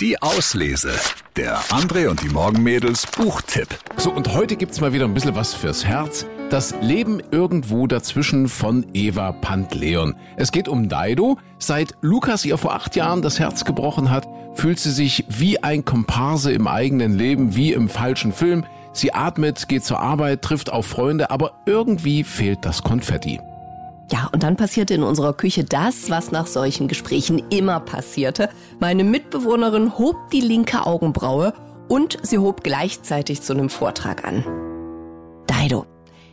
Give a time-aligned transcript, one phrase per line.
[0.00, 0.92] Die Auslese.
[1.36, 3.68] Der André und die Morgenmädels Buchtipp.
[3.98, 6.24] So, und heute gibt's mal wieder ein bisschen was fürs Herz.
[6.48, 10.14] Das Leben irgendwo dazwischen von Eva Pantleon.
[10.38, 11.36] Es geht um Daido.
[11.58, 15.84] Seit Lukas ihr vor acht Jahren das Herz gebrochen hat, fühlt sie sich wie ein
[15.84, 18.64] Komparse im eigenen Leben, wie im falschen Film.
[18.94, 23.38] Sie atmet, geht zur Arbeit, trifft auf Freunde, aber irgendwie fehlt das Konfetti.
[24.12, 28.48] Ja, und dann passierte in unserer Küche das, was nach solchen Gesprächen immer passierte.
[28.80, 31.54] Meine Mitbewohnerin hob die linke Augenbraue
[31.88, 34.44] und sie hob gleichzeitig zu einem Vortrag an.
[35.46, 35.86] Daido,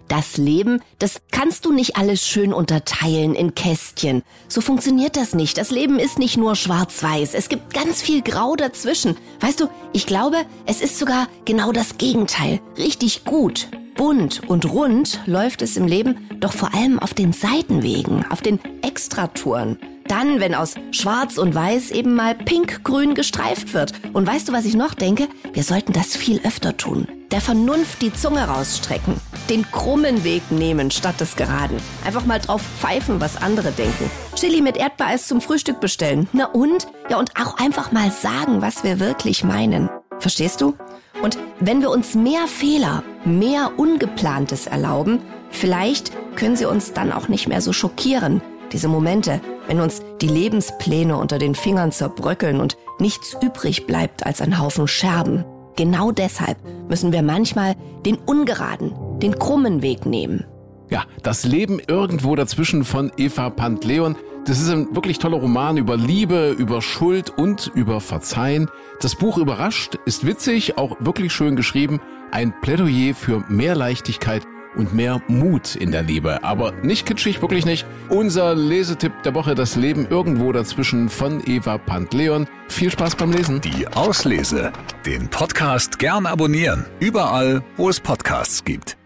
[0.08, 4.24] das Leben, das kannst du nicht alles schön unterteilen in Kästchen.
[4.48, 5.58] So funktioniert das nicht.
[5.58, 7.36] Das Leben ist nicht nur schwarz-weiß.
[7.36, 9.18] Es gibt ganz viel Grau dazwischen.
[9.40, 12.60] Weißt du, ich glaube, es ist sogar genau das Gegenteil.
[12.78, 13.68] Richtig gut.
[13.98, 18.60] Bunt und rund läuft es im Leben doch vor allem auf den Seitenwegen, auf den
[18.84, 19.78] Extratouren.
[20.08, 23.92] Dann, wenn aus Schwarz und Weiß eben mal pink-grün gestreift wird.
[24.14, 25.28] Und weißt du, was ich noch denke?
[25.52, 27.08] Wir sollten das viel öfter tun.
[27.32, 29.16] Der Vernunft die Zunge rausstrecken.
[29.50, 31.78] Den krummen Weg nehmen statt des geraden.
[32.06, 34.10] Einfach mal drauf pfeifen, was andere denken.
[34.36, 36.30] Chili mit Erdbeereis zum Frühstück bestellen.
[36.32, 36.88] Na und?
[37.10, 39.90] Ja, und auch einfach mal sagen, was wir wirklich meinen.
[40.20, 40.76] Verstehst du?
[41.22, 47.28] Und wenn wir uns mehr Fehler, mehr Ungeplantes erlauben, vielleicht können sie uns dann auch
[47.28, 48.42] nicht mehr so schockieren.
[48.72, 54.42] Diese Momente, wenn uns die Lebenspläne unter den Fingern zerbröckeln und nichts übrig bleibt als
[54.42, 55.46] ein Haufen Scherben.
[55.76, 56.58] Genau deshalb
[56.90, 60.46] müssen wir manchmal den ungeraden, den krummen Weg nehmen.
[60.90, 64.16] Ja, das Leben irgendwo dazwischen von Eva Pantleon.
[64.48, 68.70] Das ist ein wirklich toller Roman über Liebe, über Schuld und über Verzeihen.
[69.02, 72.00] Das Buch überrascht, ist witzig, auch wirklich schön geschrieben.
[72.32, 74.44] Ein Plädoyer für mehr Leichtigkeit
[74.78, 76.46] und mehr Mut in der Liebe.
[76.46, 77.86] Aber nicht kitschig, wirklich nicht.
[78.08, 82.48] Unser Lesetipp der Woche, das Leben irgendwo dazwischen von Eva Pantleon.
[82.70, 83.60] Viel Spaß beim Lesen.
[83.60, 84.72] Die Auslese.
[85.06, 86.86] Den Podcast gern abonnieren.
[87.02, 88.97] Überall, wo es Podcasts gibt.